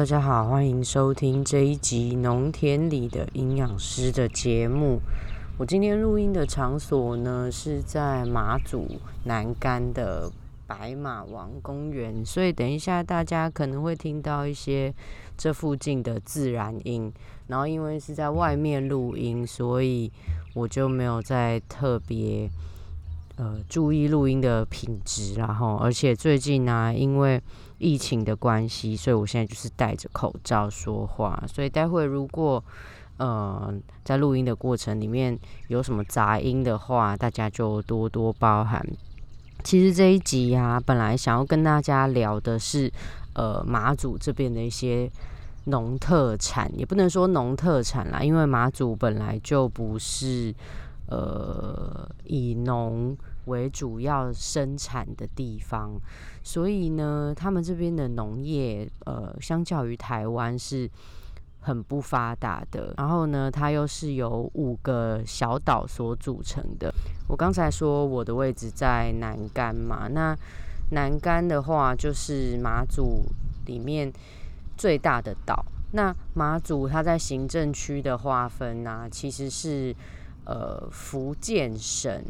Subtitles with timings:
[0.00, 4.98] 大家好，欢迎收听这一集农田里的营养师的节目。
[5.58, 8.88] 我今天录音的场所呢是在马祖
[9.24, 10.32] 南干的
[10.66, 14.90] 白马王公园，所以等一下大家可能会听到一些
[15.36, 17.12] 这附近的自然音。
[17.48, 20.10] 然后因为是在外面录音，所以
[20.54, 22.48] 我就没有再特别
[23.36, 27.38] 呃注意录音的品质，然后而且最近呢，因为
[27.80, 31.42] 疫情的关系，所以我现在就是戴着口罩说话。
[31.48, 32.62] 所以待会如果
[33.16, 33.72] 呃
[34.04, 35.36] 在录音的过程里面
[35.68, 38.86] 有什么杂音的话，大家就多多包涵。
[39.64, 42.92] 其实这一集呀，本来想要跟大家聊的是
[43.34, 45.10] 呃马祖这边的一些
[45.64, 50.54] 农特产，也不能说农特产啦，因为马祖本来就不是
[51.06, 53.16] 呃以农。
[53.46, 55.98] 为主要生产的地方，
[56.42, 60.88] 所以呢，他们这边的农业，呃，相较于台湾是
[61.60, 62.94] 很不发达的。
[62.96, 66.92] 然后呢，它又是由五个小岛所组成的。
[67.28, 70.08] 我刚才说我的位置在南干嘛？
[70.08, 70.36] 那
[70.90, 73.22] 南干的话，就是马祖
[73.66, 74.12] 里面
[74.76, 75.64] 最大的岛。
[75.92, 79.94] 那马祖它在行政区的划分呢，其实是
[80.44, 82.22] 呃福建省。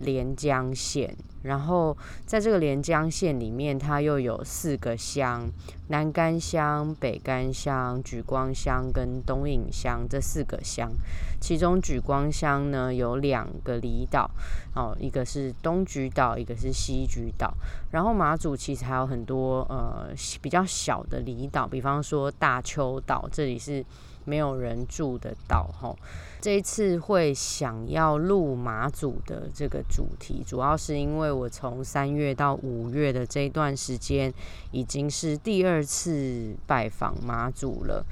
[0.00, 5.48] 连江县，然后在这个连江县里面，它又有四个乡：
[5.88, 10.92] 南干乡、北干乡、举光乡跟东引乡这四个乡。
[11.40, 14.30] 其中举光乡呢有两个离岛，
[14.74, 17.54] 哦，一个是东莒岛，一个是西莒岛。
[17.92, 20.08] 然后马祖其实还有很多呃
[20.42, 23.84] 比较小的离岛，比方说大丘岛，这里是。
[24.26, 25.96] 没有人住的岛，吼，
[26.40, 34.32] 这一次会想要录马祖的这个主题，主要是因为我从三月到五月的这段时间，
[34.72, 38.04] 已经是第二次拜访马祖了。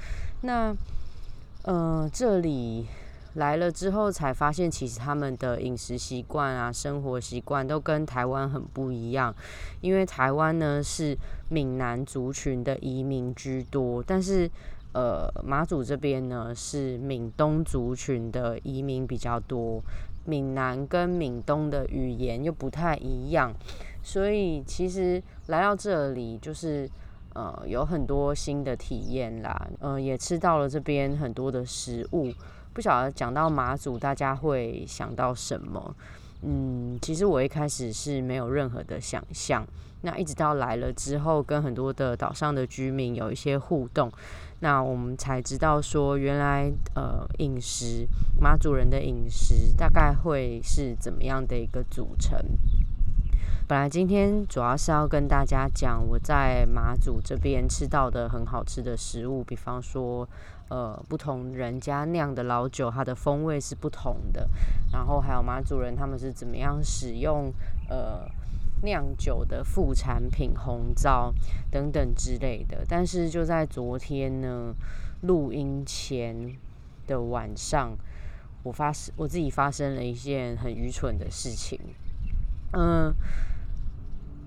[0.43, 0.73] 那，
[1.63, 2.87] 呃，这里
[3.35, 9.35] 来了之后，才发现其实他们的饮食习惯啊、生活习惯都跟台湾很不一样。
[9.81, 14.49] 因为台湾呢是闽南族群的移民居多，但是。
[14.95, 19.83] 呃，马祖这边呢是闽东族群的移民比较多，
[20.25, 23.53] 闽南跟闽东的语言又不太一样，
[24.05, 26.89] 所以其实来到这里就是
[27.35, 32.33] 呃有很多新的体验啦，嗯，也吃到了这边很多的食物。
[32.73, 35.95] 不晓得讲到马祖，大家会想到什么？
[36.43, 39.67] 嗯，其实我一开始是没有任何的想象，
[40.03, 44.13] 那一直到来了之后，跟很多的岛上的居民有一些互动。
[44.61, 48.09] 那我们才知道说，原来呃饮食
[48.41, 52.39] 马祖人的饮食大概会是怎么样的一个组成。
[53.67, 60.27] 本来今天主要是要跟大家讲我在马祖这边吃到的很好吃的食物，比方说
[60.69, 64.49] 呃不同人家酿的老酒，它的风味是不同的。
[64.93, 67.53] 然后还有马祖人他们是怎么样使用
[67.89, 68.27] 呃。
[68.85, 71.35] 酿酒的副产品红糟
[71.71, 74.75] 等等之类的，但是就在昨天呢，
[75.23, 76.55] 录音前
[77.07, 77.97] 的晚上，
[78.63, 81.81] 我发我自己发生了一件很愚蠢的事情。
[82.73, 83.15] 嗯，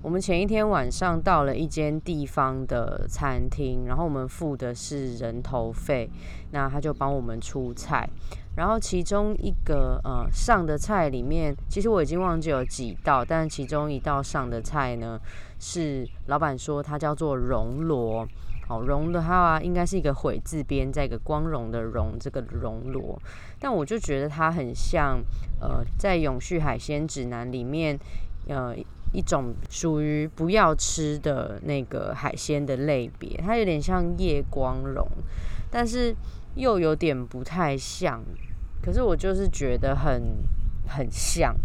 [0.04, 6.10] 我们前一天晚上到了一间地方的餐厅，然后我们付的是人头费，
[6.52, 8.08] 那他就帮我们出菜。
[8.56, 15.20] 然后其中一个呃上的菜里面，其实我已经忘记有几道，但是其中一道上的菜呢，
[15.60, 18.26] 是老板说它叫做熔螺，
[18.68, 23.20] 好熔的话应该是一个悔字边，在一个光荣的荣，这个熔螺。
[23.60, 25.20] 但我就觉得它很像
[25.60, 28.00] 呃在永续海鲜指南里面
[28.48, 28.76] 呃
[29.14, 35.08] 一种属于不要吃的那个海鲜的类别，它有点像夜光龙，
[35.72, 36.16] 但是
[36.56, 38.24] 又有点不太像。
[38.82, 40.38] 可是我就是觉得很
[40.88, 41.56] 很像，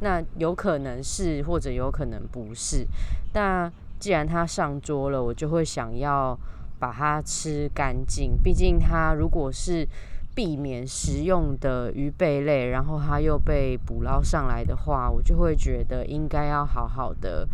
[0.00, 2.86] 那有可能是或者有可能不是。
[3.34, 6.38] 那既然它上桌了，我就会想要
[6.78, 8.38] 把它吃干净。
[8.42, 9.86] 毕竟它如果是
[10.34, 17.48] 避免食用的鱼贝类，然后它又被捕捞上来的话，我就会觉得应该要好好的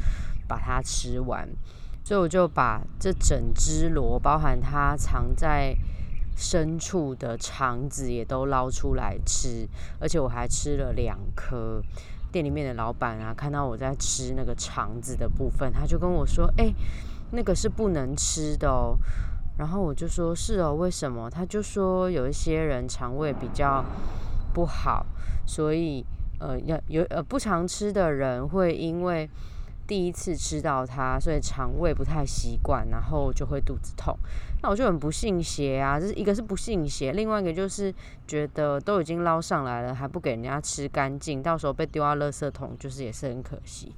[0.49, 1.49] 把它吃完。
[2.05, 5.77] 所以我就把这整只螺，包含它藏在。
[6.39, 9.67] 深处的肠子也都捞出来吃，
[9.99, 11.83] 而且我还吃了两颗。
[12.31, 16.75] 店里面的老板啊，看到我在吃那个肠子的部分，他就跟我说：“哎，
[17.31, 18.99] 那个是不能吃的哦。”
[19.59, 23.85] 然后我就说：“是哦，为什么？”他就说：“有一些人肠胃比较
[24.53, 25.05] 不好，
[25.47, 26.05] 所以
[26.39, 29.29] 呃，要有呃不常吃的人会因为
[29.87, 34.19] 第一次吃到它，所以肠胃不太习惯，然后就会肚子痛。
[34.63, 37.95] 那我就很不信邪啊，这是一个是不信邪，另外一个就是
[38.27, 43.95] 觉得都已经捞上来了，还不给人家吃干净，到时候被丢到垃圾桶，就是也是很可惜。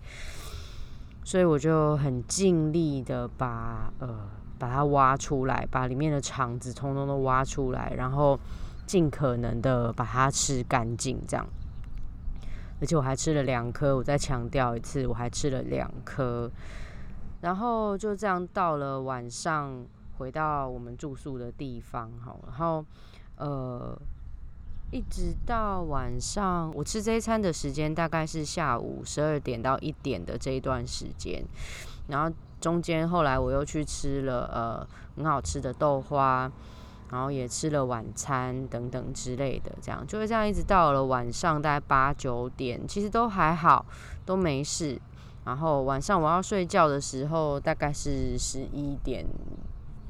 [1.25, 4.29] 所以我就很尽力的把呃
[4.59, 8.39] 把它挖出来，把里面的肠子通通都挖出来，然后
[8.87, 11.47] 尽可能的把它吃干净，这样。
[12.81, 16.51] 而且我还吃了两颗，我再强调一次，我还吃了两颗。
[17.41, 19.85] 然后就这样到了晚上，
[20.17, 22.85] 回到我们住宿的地方，好，然后
[23.37, 23.97] 呃，
[24.91, 31.45] 一直到晚上，我吃这一餐的时间大概是下午十二点到一点的这一段时间。
[32.09, 36.51] 然后中间后来我又去吃了呃很好吃的豆花。
[37.11, 43.83] 然后也吃了晚餐等等之类的，这样就会这样一直到了晚上大概八九点，其实都还好，
[44.27, 45.01] 都没事。
[45.47, 49.25] 然后晚上我要睡觉的时候大概是十一点，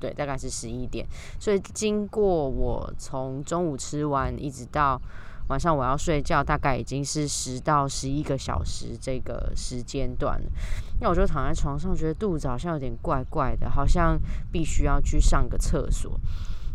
[0.01, 1.07] 对，大概是十一点。
[1.39, 5.01] 所以经过我从中午吃完一直到
[5.49, 10.51] 晚上我要睡觉，大概已经是十到十一个小时这个时间段了。
[11.01, 14.19] 那我就躺在床上，觉得肚子好像有点怪怪的，好像
[14.53, 16.21] 必须要去上个厕所。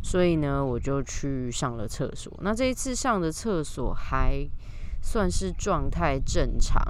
[0.01, 2.33] 所以呢，我就去上了厕所。
[2.41, 4.45] 那这一次上的厕所还
[5.01, 6.81] 算是状态正常，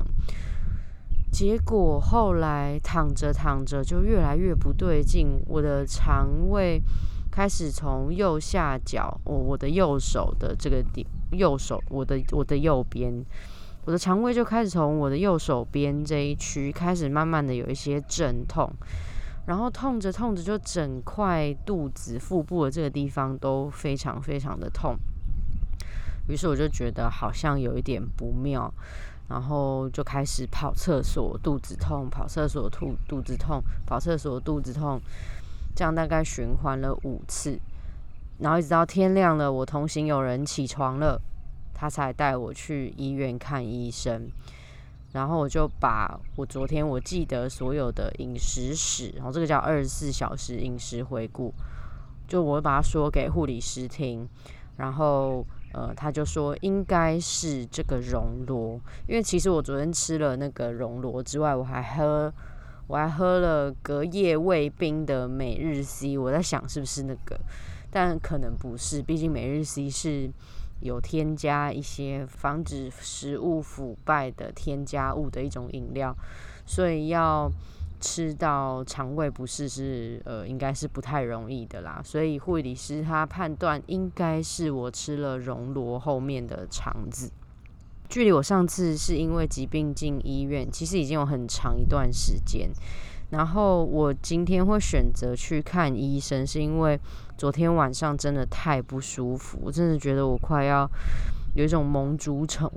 [1.31, 5.39] 结果后来躺着躺着就越来越不对劲。
[5.45, 6.81] 我的肠胃
[7.33, 13.11] 开始从右下角，我我的右手的这个地，右手我的我的右边，
[13.85, 18.71] 我的肠胃就开始从我的右手边这一区开始慢慢的有一些阵痛。
[19.47, 24.95] 然后痛着痛着，就整块肚子、腹部的这个地方都非常非常的痛。
[26.29, 28.71] 于是我就觉得好像有一点不妙，
[29.27, 35.01] 然后就开始跑厕所，肚子痛；跑厕所，吐肚子痛；跑厕所，肚子痛。
[35.75, 37.59] 这样大概循环了五次，
[38.39, 41.19] 然后一直到天亮了，我同行有人起床了，
[41.73, 44.29] 他才带我去医院看医生。
[45.13, 51.53] 然后我就把我昨天我记得所有的饮食史，然后这个叫二十四小时饮食回顾，
[52.27, 54.27] 就我把它说给护理师听，
[54.77, 62.33] 然后呃他就说应该是这个熔螺，因为其实我昨天吃了那个熔螺之外，我还喝
[62.87, 67.39] 我还喝了隔夜未冰的每日 C，我在想是不是那个，
[67.91, 70.31] 但可能不是，毕竟每日 C 是。
[70.81, 76.13] 有添加一些防止食物腐败的添加物的一种饮料，
[76.65, 77.49] 所以要
[78.01, 82.01] 吃到肠胃不适是呃应该是不太容易的啦。
[82.03, 87.31] 所以护理师他判断应该是我吃了熔螺后面的肠子。
[88.13, 92.69] 距离我上次是因为疾病进医院，其实已经有很长一段时间。
[93.31, 96.99] 然后我今天会选择去看医生，是因为
[97.39, 100.87] 昨天晚上真的太不舒服，我真的觉得我快要
[101.55, 102.71] 有一种蒙主宠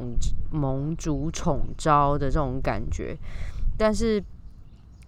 [0.51, 3.15] 蒙主宠招的这种感觉。
[3.77, 4.25] 但是，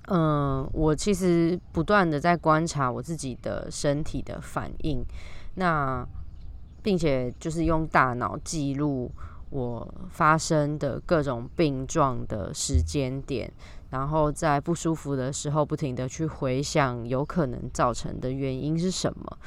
[0.09, 5.03] 嗯，我其实不断的在观察我自己的身体的反应，
[5.55, 6.07] 那
[6.83, 9.11] 并且就是用大脑记录
[9.51, 13.53] 我发生的各种病状的时间点。
[13.91, 19.39] 然后在不舒服的时候，不停的去回想有可能造成的原因是什么。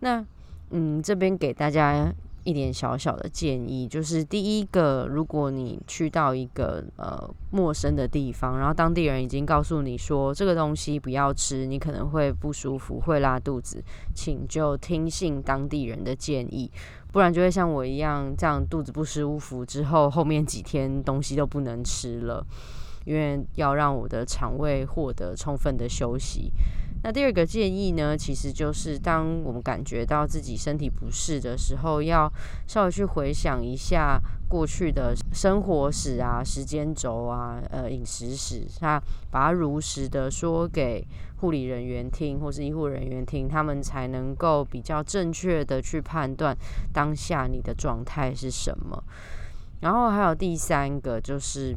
[0.00, 0.24] 那
[0.70, 2.10] 嗯，这边给大家
[2.46, 13.82] 一点小小的建议，就是第一个，如果你去到一个呃陌生的地方，然后当地人已经告诉你说这个东西不要吃，你可能会不舒服，会拉肚子，
[14.14, 16.70] 请就听信当地人的建议，
[17.12, 22.46] 不然就会像我一样，这样肚子不舒服之后，后面几天东西都不能吃了。
[23.04, 26.50] 因为要让我的肠胃获得充分的休息。
[27.06, 32.28] 那第二个建议呢，其实就是当我们感觉到自己身体不适的时候，要
[32.66, 46.56] 稍微去回想一下过去的生活史啊、时间轴啊、呃饮食史，那把它如实的说给护理人员听，或是医护人员听，他们才能够比较正确的去判断
[46.92, 49.00] 当下你的状态是什么。
[49.78, 51.76] 然后还有第三个就是。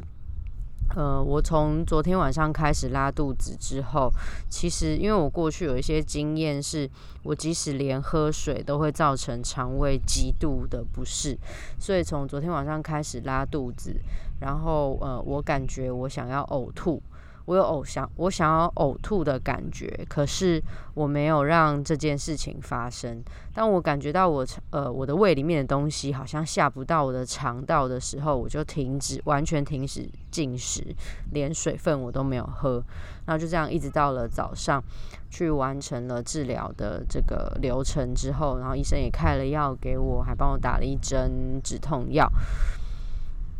[0.96, 4.10] 呃，我从昨天晚上开始拉肚子之后，
[4.48, 6.90] 其实因为我过去有一些经验，是
[7.22, 11.38] 我即使连喝水都会造成肠胃极度的不适，
[11.78, 13.94] 所以从昨天晚上开始拉肚子，
[14.40, 17.00] 然后呃，我感觉我想要呕吐，
[17.46, 20.62] 我有呕想，我想要呕吐的感觉，可是
[20.94, 23.22] 我没有让这件事情发生。
[23.52, 30.84] 当我感觉到我呃我的胃里面的东西好像下不到我的肠道的时候，我就停止，完全停止进食，
[31.32, 32.82] 连水分我都没有喝。
[33.26, 34.82] 然后就这样一直到了早上，
[35.28, 42.30] 去完成了治疗的这个流程之后，然后医生也开了药给我，还帮我打了一针止痛药。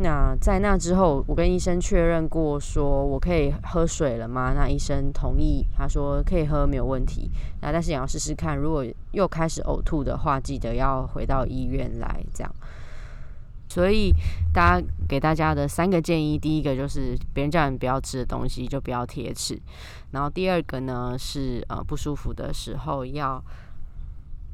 [0.02, 4.54] 那在那之后，我跟医生确认过，说我可以喝水了吗？
[4.54, 7.30] 那医生同意，他说可以喝，没有问题。
[7.60, 12.24] 那但是也要试试看，如果又开始呕吐的话，记得要回到医院来。
[12.32, 12.54] 这样，
[13.68, 14.10] 所以
[14.54, 19.60] 大家给大家的三个建议，第一个就是别人叫你不要吃的东西就不要贴吃，
[20.12, 23.42] 然后第二个呢是呃不舒服的时候要。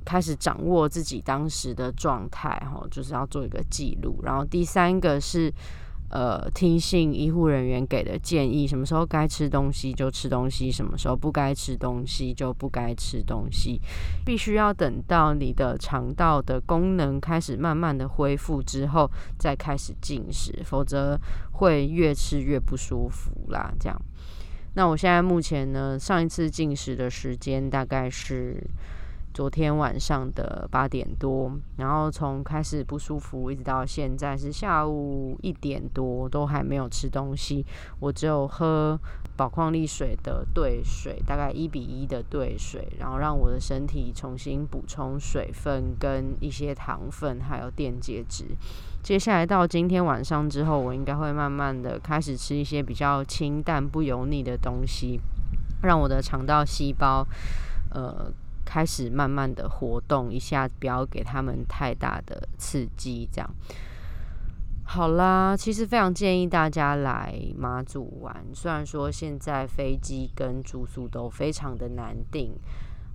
[0.06, 4.20] 开始掌握自己当时的状态，哈，就是要做一个记录。
[4.22, 5.52] 然后第三个是，
[6.10, 13.80] 呃，听信医护人员给的建议，什么时候该吃东西就吃东西，什么时候不该吃东西就不该吃东西。
[14.24, 21.18] 必须要等到你的肠道的功能开始慢慢的恢复之后，再开始进食，否则
[21.54, 23.74] 会越吃越不舒服啦。
[23.80, 24.00] 这样，
[24.74, 28.62] 那我现在目前呢，上一次进食的时间大概是。
[29.36, 37.62] 昨天晚上的八点多，然后从开始不舒服一直到现在是下午一点多，都还没有吃东西。
[38.00, 38.98] 我只有喝
[39.36, 48.46] 宝矿力水的兑水，大概一比一的兑水，然后让我的身体重新补充水分跟一些糖分，还有电解质。
[49.02, 55.20] 接下来到今天晚上之后，我应该会慢慢的开始吃一些比较清淡不油腻的东西，
[55.82, 57.26] 让我的肠道细胞，
[57.90, 58.32] 呃。
[58.66, 63.26] 开始慢慢的活动一下，不要给他们太大的刺激。
[63.32, 63.48] 这样
[64.84, 68.44] 好啦，其实非常建议大家来马祖玩。
[68.52, 72.52] 虽然说现在飞机跟住宿都非常的难订，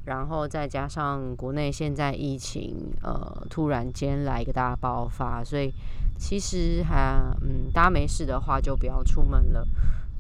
[0.06, 5.72] 然后再加上国内现在疫情呃突然间来一个大爆发，所以
[6.18, 9.66] 其实还嗯大家没事的话就不要出门了。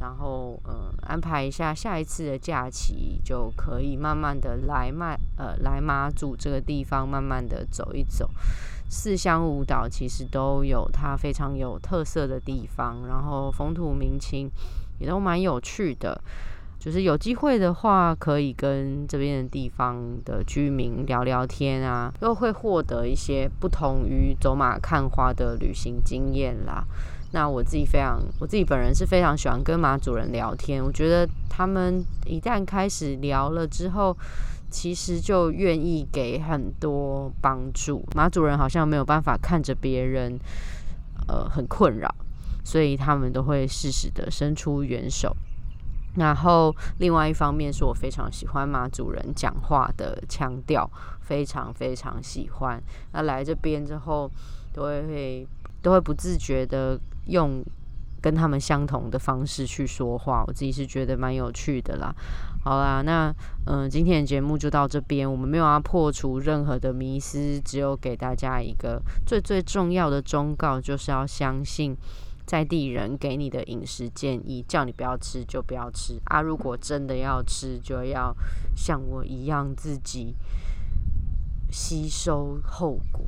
[0.01, 8.27] 然后，嗯，安排一下下一次的假期，就可以慢慢的来麦，呃，来马祖这个地方，慢慢的走一走。
[8.89, 14.49] 四乡五岛其实都有它非常有特色的地方，然后风土民情
[14.97, 16.19] 也都蛮有趣的。
[16.79, 26.83] 就是有机会的话，可以跟这边的地方的居民聊聊天啊，都会获得一些不同于走马看花的旅行经验啦。
[27.33, 30.83] 那我自己非常，我自己本人是非常喜欢跟马主人聊天。
[30.83, 34.15] 我觉得他们一旦开始聊了之后，
[34.69, 38.05] 其实就愿意给很多帮助。
[38.15, 40.37] 马主人好像没有办法看着别人，
[41.29, 42.13] 呃，很困扰，
[42.65, 45.33] 所以他们都会适时的伸出援手。
[46.17, 50.89] 然后另外一方面是我非常喜欢马主人讲话的腔调，
[51.21, 52.83] 非常非常喜欢。
[53.13, 54.29] 那来这边之后，
[54.73, 55.47] 都会会
[55.81, 56.99] 都会不自觉的。
[57.25, 57.63] 用
[58.21, 62.13] 跟他们相同的方式去说话，我自己是觉得蛮有趣的啦。
[62.63, 63.33] 好啦，那
[63.65, 65.29] 嗯，今天的节目就到这边。
[65.29, 71.97] 我们没有要破除任何的迷思，只有给大家一个最最重要的忠告，就是要相信
[72.45, 76.41] 在地人给你的饮食建议，叫你不要吃就不要吃啊。
[76.41, 78.35] 如果真的要吃，就要
[78.75, 80.35] 像我一样自己
[81.71, 83.25] 吸收后果。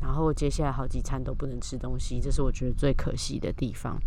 [0.00, 3.98] 然后接下来好几餐都不能吃东西，这是我觉得最可惜的地方。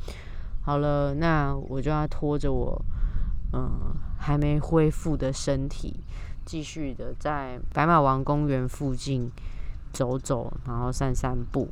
[0.64, 2.80] 好了，那我就要拖着我
[3.54, 6.00] 嗯还没恢复的身体，
[6.46, 9.32] 继续的在白马王公园附近
[9.92, 11.70] 走走，然后散散步。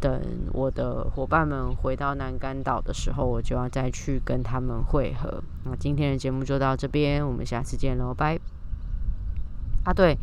[0.00, 0.22] 等
[0.52, 5.42] 我的伙伴们回到南竿岛的时候，我就要再去跟他们会合。
[5.64, 8.57] 那今天的节目就到这边，我们下次见喽，拜。
[9.88, 10.14] 啊，对，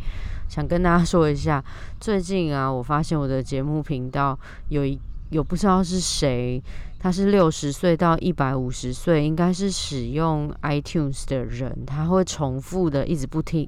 [0.47, 1.63] 想跟大家说一下，
[1.99, 4.37] 最近啊，我发现我的节目频道
[4.69, 4.99] 有一
[5.31, 6.61] 有不知道是谁，
[6.99, 13.67] 他是六十岁到一百五十岁，应该是使用 iTunes 的人，他会重复的一直不停，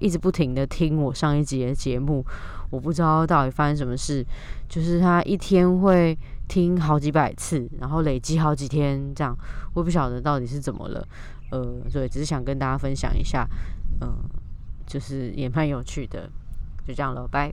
[0.00, 2.26] 一直不停的听我上一集的节目，
[2.70, 4.26] 我不知道到底发生什么事，
[4.68, 9.32] 就是他一天会听好几百次，然后累积好几天这样，
[9.74, 11.06] 我不晓得到底是怎么了，
[11.52, 13.48] 呃，对，只是想跟大家分享一下，
[14.00, 14.12] 嗯。
[14.86, 16.30] 就是也蛮有趣的，
[16.86, 17.52] 就这样了，拜。